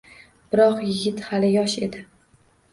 Biroq 0.55 0.81
yigit 0.87 1.23
hali 1.29 1.53
yosh 1.59 1.79
edi 1.91 2.05